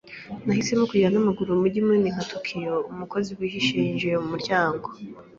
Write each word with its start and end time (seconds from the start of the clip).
Nahisemo 0.45 0.83
kugenda 0.91 1.13
n'amaguru 1.15 1.49
mu 1.53 1.61
mujyi 1.63 1.79
munini 1.85 2.13
nka 2.13 2.25
Tokiyo. 2.31 2.75
Umukozi 2.91 3.29
wihishe 3.37 3.73
yinjiye 3.81 4.15
mumuryango. 4.21 4.87